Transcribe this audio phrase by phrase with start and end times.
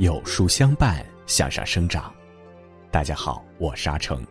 [0.00, 2.10] 有书相伴，向上生长。
[2.90, 4.26] 大家好，我是阿成。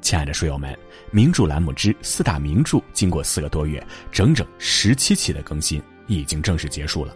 [0.00, 0.74] 亲爱的书友们，
[1.10, 7.14] 名著栏目之四大名著经过四个多月，整整十七期的更新，已经正式结束了。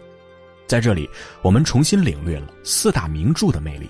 [0.67, 1.09] 在这里，
[1.41, 3.89] 我们重新领略了四大名著的魅力。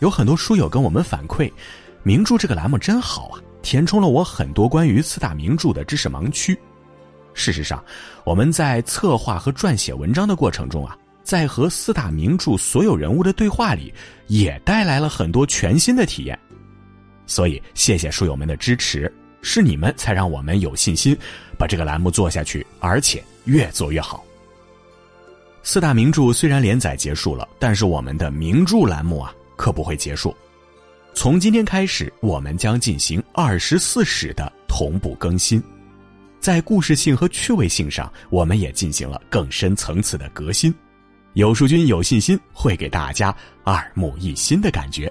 [0.00, 1.48] 有很多书友跟我们反馈，
[2.02, 6.58] 名著这个栏目真好啊，填充了我很多关于四大名著的知识盲区。
[7.34, 7.80] 事实上，
[8.24, 10.98] 我们在策划和撰写文章的过程中啊。
[11.28, 13.92] 在和四大名著所有人物的对话里，
[14.28, 16.38] 也带来了很多全新的体验。
[17.26, 21.14] 所以，谢谢书友们的支持，是你们才让我们有信心
[21.58, 24.24] 把这个栏目做下去，而且越做越好。
[25.62, 30.34] 四大名著虽然连载结束了，但是我们的名著栏目啊，可不会结束。
[31.12, 35.62] 从今天开始，我们将进行二十四史的同步更新，
[36.40, 40.74] 在故事性和趣味性上，我们也进行了更深层次的革新。
[41.38, 43.32] 有书君有信心会给大家
[43.66, 45.08] 耳目一新的感觉。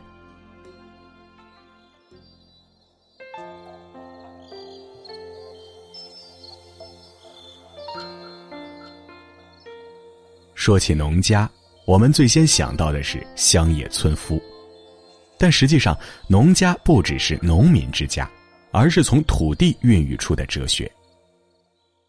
[10.54, 11.50] 说起农家，
[11.86, 14.38] 我们最先想到的是乡野村夫，
[15.40, 15.98] 但实际上，
[16.28, 18.30] 农家不只是农民之家，
[18.74, 20.92] 而是从土地孕育出的哲学。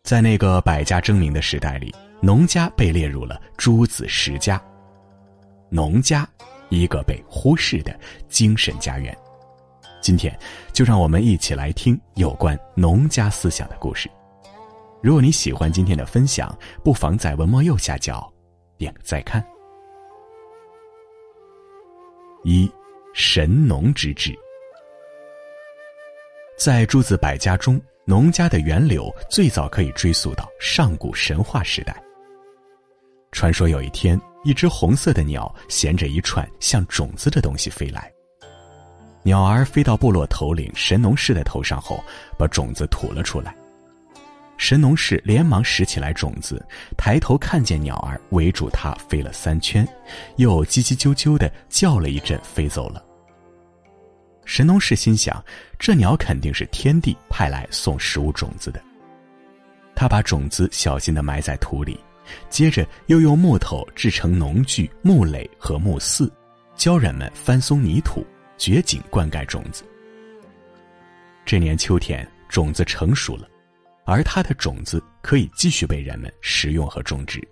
[0.03, 1.95] 在那个百家争鸣的时代里。
[2.21, 4.61] 农家被列入了诸子十家，
[5.71, 6.29] 农家，
[6.69, 9.17] 一个被忽视的精神家园。
[10.01, 10.37] 今天，
[10.73, 14.11] 就让我们一起来听有关农家思想的故事。
[15.01, 18.33] 如果你喜欢今天的分享，不妨在文末右下角
[18.77, 19.45] 点个再看。
[22.43, 22.69] 一，
[23.15, 24.37] 神农之治，
[26.59, 31.95] 在诸子百家中，农家的源流最早可以追溯到上古神话时代。
[33.39, 38.13] 传说有一天，一只红色的鸟衔着一串像种子的东西飞来。
[39.23, 42.03] 鸟儿飞到部落头领神农氏的头上后，
[42.37, 43.55] 把种子吐了出来。
[44.57, 46.61] 神农氏连忙拾起来种子，
[46.97, 49.87] 抬头看见鸟儿围住它飞了三圈，
[50.35, 53.01] 又叽叽啾啾的叫了一阵，飞走了。
[54.45, 55.41] 神农氏心想，
[55.79, 58.83] 这鸟肯定是天帝派来送食物种子的。
[59.95, 62.01] 他把种子小心的埋在土里。
[62.51, 66.31] 接着又用木头制成农具、木垒和木饲，
[66.77, 69.85] 教人们翻松泥土、掘井灌溉种子。
[71.45, 73.49] 这年秋天，种子成熟了，
[74.05, 77.47] 而它的种子可以继续被人们食用和种植。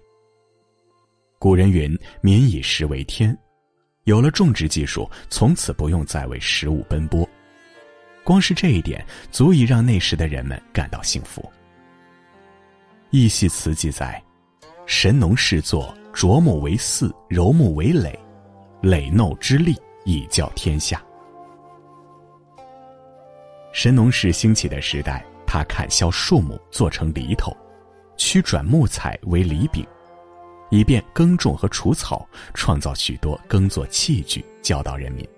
[1.38, 3.36] 古人云：“民以食为天”，
[4.04, 7.28] 有了种植技术，从此不用再为食物奔波。
[8.24, 11.40] 光是这一点，足以让那时的人们感到幸福。
[13.10, 14.20] 《义系词》记载。
[14.86, 18.16] 神农氏作啄木为饲，揉木为耒，
[18.82, 21.02] 耒耨之利，以教天下。
[23.72, 27.54] 神农氏兴起的时代，他砍削树木做成犁头，
[28.16, 29.84] 曲转木材为犁柄，
[30.70, 32.24] 以便耕种和除草，
[32.54, 35.28] 创造许多耕作器具，教导人民。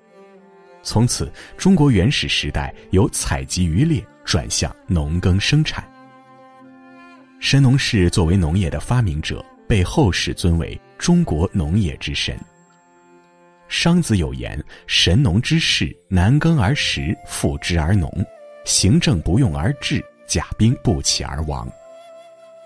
[0.83, 5.83] 从此，中国原始时代由采集渔猎转向农耕生产。
[7.41, 12.37] 神农氏作为农业的发明者，被后世尊为中国农业之神。
[13.69, 18.13] 商子有言：“神农之士，男耕而食，妇织而农，
[18.65, 21.71] 行政不用而治，甲兵不起而亡。”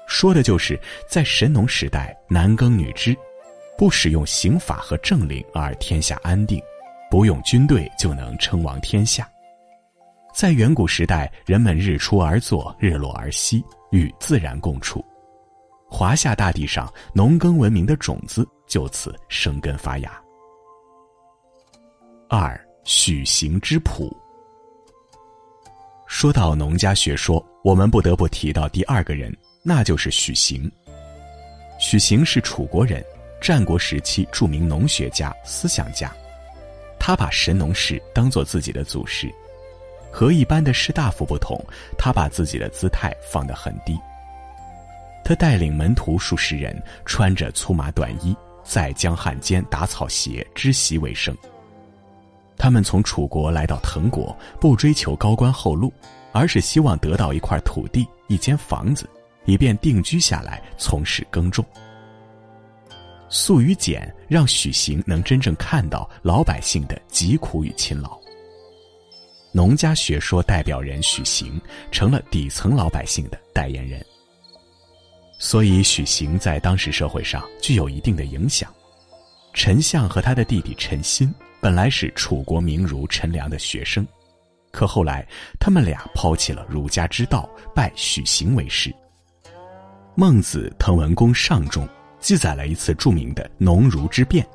[0.08, 3.14] 说的就是在神农时代，男耕女织，
[3.76, 6.62] 不使用刑法和政令而天下安定，
[7.10, 9.28] 不用军队就能称王天下。
[10.34, 13.62] 在远古时代，人们日出而作，日落而息。
[13.92, 15.04] 与自然共处，
[15.86, 20.10] 华夏大地上农耕文明的种子就此生根发芽。
[22.26, 24.10] 二许行之谱。
[26.06, 29.30] 说到农家学说，我们不得不提到第二个人，
[29.62, 30.72] 那就是许行。
[31.78, 33.04] 许行是楚国人，
[33.42, 36.10] 战国时期著名农学家、思想家，
[36.98, 39.30] 他把神农氏当做自己的祖师。
[40.12, 41.58] 和一般的士大夫不同，
[41.96, 43.98] 他把自己的姿态放得很低。
[45.24, 51.34] 他带领门徒数十人，穿着粗麻短衣，在江汉间打草鞋、织席为生。
[52.58, 55.92] 他们从楚国来到滕国，不追求高官厚禄，
[56.30, 59.08] 而是希望得到一块土地、一间房子，
[59.46, 61.64] 以便定居下来从事耕种。
[63.28, 68.21] 素与简让许行能真正看到老百姓的疾苦与勤劳。
[69.54, 71.60] 农家学说代表人许行
[71.90, 74.04] 成了底层老百姓的代言人，
[75.38, 78.72] 所以许行在当时社会上具有一定的影响。
[79.52, 84.06] 陈相和他的弟弟陈新本来是楚国名儒陈良的学生，
[84.70, 85.26] 可后来
[85.60, 88.90] 他们俩抛弃了儒家之道，拜许行为师。
[90.14, 91.86] 孟子《滕文公上》中
[92.20, 94.46] 记载了一次著名的农儒之辩。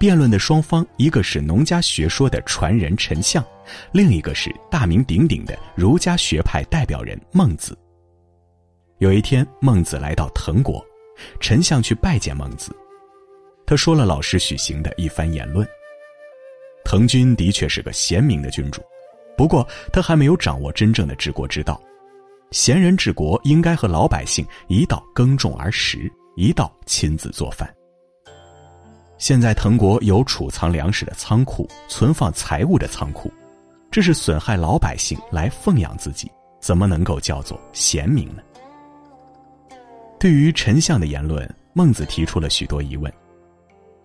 [0.00, 3.44] 辩论的双方，一个是农家学说的传人陈相，
[3.92, 7.78] 另一个是大名鼎鼎的儒家学派代表人孟子。
[8.96, 10.82] 有一天，孟子来到滕国，
[11.38, 12.74] 陈相去拜见孟子，
[13.66, 15.68] 他说了老师许行的一番言论。
[16.82, 18.80] 滕君的确是个贤明的君主，
[19.36, 21.78] 不过他还没有掌握真正的治国之道。
[22.52, 27.70] 贤人治国应该和老百姓一道耕种而食，一道亲自做饭。
[29.20, 33.30] 现在滕国有储藏粮食的仓库，存放财物的仓库，
[33.90, 38.42] 这是损害老百姓来奉养自己，怎么能够叫做贤明呢？
[40.18, 43.12] 对于丞相的言论，孟子提出了许多疑问：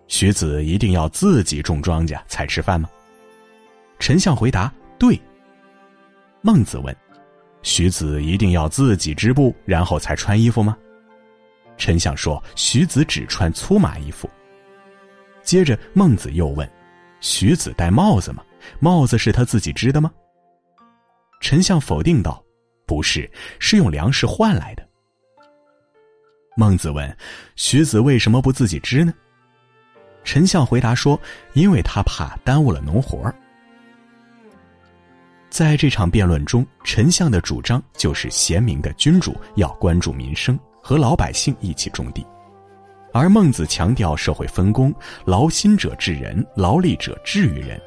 [0.06, 2.86] 徐子一定要自己种庄稼才吃饭吗？
[3.98, 5.18] 丞相回答：对。
[6.42, 6.94] 孟子问：
[7.62, 10.76] 徐子一定要自己织布，然后才穿衣服吗？
[11.78, 14.28] 丞相说：徐子只穿粗麻衣服。
[15.46, 16.68] 接着，孟子又问
[17.20, 18.42] ：“徐子戴帽子吗？
[18.80, 20.10] 帽子是他自己织的吗？”
[21.40, 22.44] 丞相否定道
[22.84, 24.86] ：“不是，是用粮食换来的。”
[26.58, 27.16] 孟子问
[27.54, 29.14] ：“徐子为什么不自己织呢？”
[30.24, 31.18] 丞相回答说
[31.54, 33.32] ：“因为他怕耽误了农活
[35.48, 42.26] 在这场辩论中，丞相的主张就是贤明的君主要关注民生，和老百姓一起种地。
[43.16, 47.80] 而孟子强调社会分工，劳心者治人，劳力者治于人。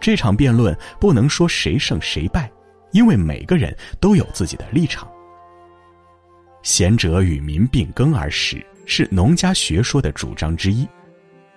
[0.00, 2.50] 这场辩论不能说谁胜谁败，
[2.92, 5.10] 因为每个人都有自己的立场。
[6.62, 10.86] 贤者与民并耕而食，是农家学说的主张之一。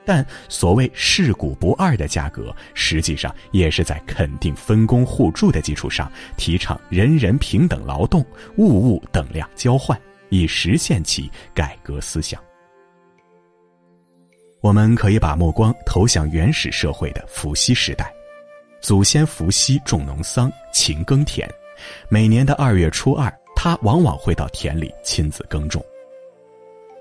[0.06, 12.42] 但所谓世古不二的价格，实际上也是在肯定分工互助的基础上，提倡人人平等劳动，物物等量交换，以实现其改革思想。
[14.62, 18.12] 我们可以把目光投向原始社会的伏羲时代，
[18.82, 21.48] 祖先伏羲种农桑、勤耕田，
[22.10, 25.84] 每年的二月初二，他往往会到田里亲自耕种。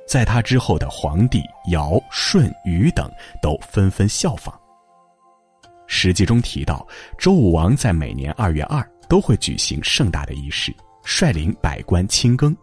[0.06, 1.42] 在他之后的黄帝、
[1.72, 3.10] 尧、舜、禹等
[3.40, 4.54] 都纷纷效仿。
[5.86, 6.86] 史记中提到，
[7.18, 10.72] 周武王在每年二月二都会举行盛大的仪式，
[11.04, 12.54] 率领百官亲耕。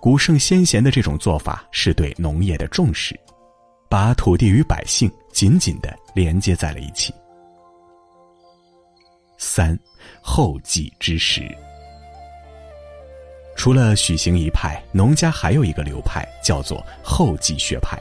[0.00, 3.18] 古圣先贤的这种做法是对农业的重视。
[3.92, 7.12] 把土地与百姓紧紧的连接在了一起。
[9.36, 9.78] 三，
[10.22, 11.42] 后继之时。
[13.54, 17.98] 除了许行一派，农家还有一个流派叫做后继学派。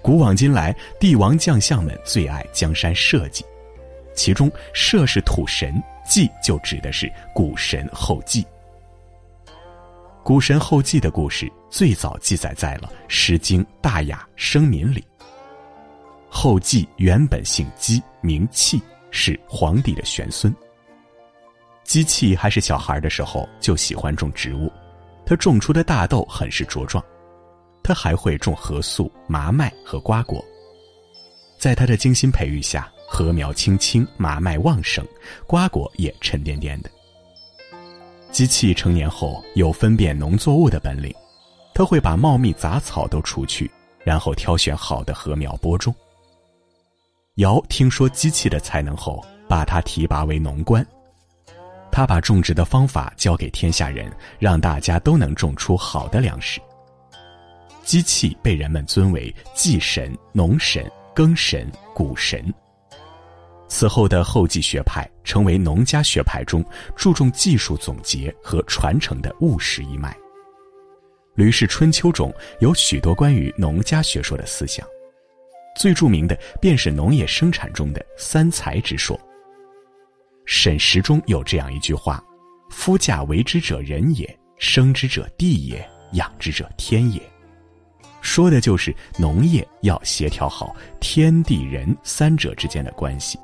[0.00, 3.44] 古往今来，帝王将相们最爱江山社稷，
[4.14, 5.74] 其中社是土神，
[6.06, 8.42] 稷就指的是古神后稷。
[10.26, 15.04] 古神后稷的故事最早记载在了《诗经·大雅·生民》里。
[16.28, 18.82] 后稷原本姓姬，名契，
[19.12, 20.52] 是皇帝的玄孙。
[21.84, 24.68] 姬契还是小孩的时候就喜欢种植物，
[25.24, 27.00] 他种出的大豆很是茁壮，
[27.80, 30.44] 他还会种稗粟、麻麦和瓜果。
[31.56, 35.06] 在他的精心培育下，禾苗青青，麻麦旺盛，
[35.46, 36.90] 瓜果也沉甸甸的。
[38.30, 41.14] 机器成年后有分辨农作物的本领，
[41.74, 43.70] 他会把茂密杂草都除去，
[44.04, 45.94] 然后挑选好的禾苗播种。
[47.36, 50.86] 尧听说机器的才能后，把他提拔为农官。
[51.90, 56.60] 他把种植的方法教给天下人，让大家都能种出好的粮食。
[57.84, 62.52] 机器被人们尊为祭神、农神、耕神、谷神。
[63.68, 70.10] 此后的后继学派成为农家学派中注重技术总结和传承的务实一脉。
[71.34, 74.86] 《吕氏春秋》中有许多关于农家学说的思想，
[75.76, 79.20] 最著名的便是农业生产中的三才之说。
[80.46, 82.24] 沈石中有这样一句话
[82.70, 87.20] ：“夫稼为之者人也，生之者地也，养之者天也。”
[88.22, 93.38] 说的就是农业要协调好天地人三者之间的关系。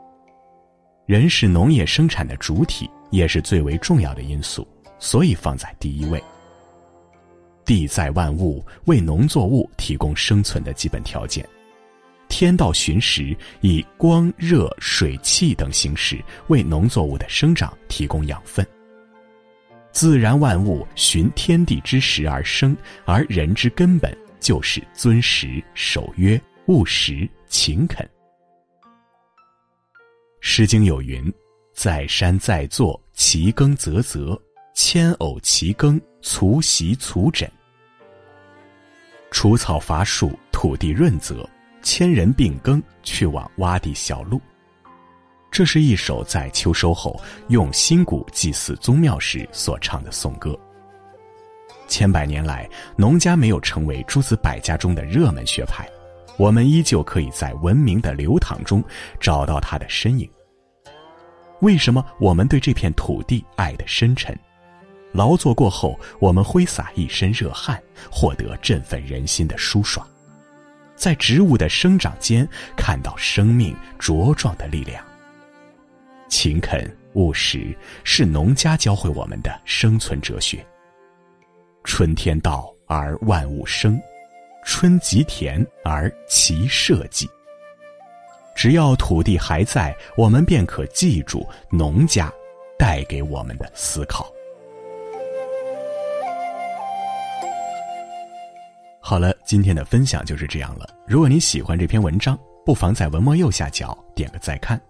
[1.06, 4.66] 人是农业生产的主体，也是最为重要的因素，
[5.00, 6.22] 所以放在第一位。
[7.64, 11.44] 地在万物，为农作物提供生存的基本条件；
[12.28, 18.64] 天道循时，以光、热、水、气等形式为农作物的生长提供养分。
[19.90, 28.06] 自然万物循天地之时而生，而人之根本就是遵时、守约、务实勤恳。
[30.44, 31.32] 《诗经》有云
[31.72, 34.36] ：“在山在坐，其耕则泽；
[34.74, 37.48] 千偶其耕，卒席卒枕。”
[39.30, 41.48] 除草伐树，土地润泽；
[41.80, 44.42] 千人并耕，去往洼地小路。
[45.48, 47.18] 这是一首在秋收后
[47.48, 50.58] 用新谷祭祀宗庙时所唱的颂歌。
[51.86, 55.88] 千百年来，农家没有成为诸子百家中的热门学派，
[56.36, 58.82] 我们依旧可以在文明的流淌中
[59.20, 60.28] 找到它的身影。
[61.60, 64.36] 为什么我们对这片土地爱得深沉？
[65.12, 70.06] 劳作过后，我们挥洒一身热汗，获得振奋人心的舒爽，
[70.96, 75.04] 在植物的生长间看到生命茁壮的力量。
[76.28, 80.64] 勤恳务实是农家教会我们的生存哲学。
[81.84, 84.00] 春天到而万物生，
[84.62, 87.28] 春极甜而其社稷。
[88.54, 92.32] 只要土地还在，我们便可记住农家
[92.78, 94.30] 带给我们的思考。
[99.00, 100.88] 好了，今天的分享就是这样了。
[101.06, 104.80] 如果你喜欢这篇文章，不妨在文末右下角点个再看。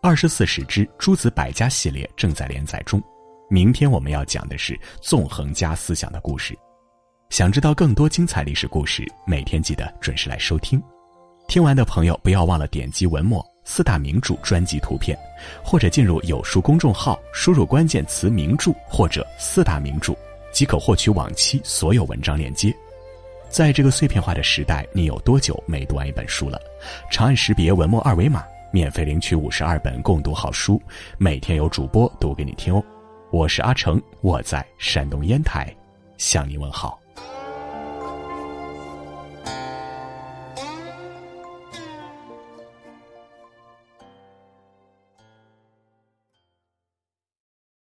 [0.00, 3.02] 二十四史之诸子百家系列正在连载中，
[3.50, 6.56] 明天我们要讲的是纵横家思想的故事。
[7.34, 10.80] 想知道更多精彩历史故事，每天记得准时来收听。
[11.48, 15.18] 听完的朋友不要忘了点击文末四大名著专辑图片，
[15.64, 20.14] 或者进入有书公众号，输入关键词“名著”或者“四大名著”，
[20.54, 22.72] 即可获取往期所有文章链接。
[23.48, 26.60] 在这个碎片化的时代，你有多久没读完一本书了？
[27.10, 28.44] 长按识别文末二维码。
[28.70, 30.80] 免费领取五十二本共读好书，
[31.18, 32.80] 每天有主播读给你听哦。
[33.32, 35.74] 我是阿成，我在山东烟台
[36.16, 36.96] 向你问好。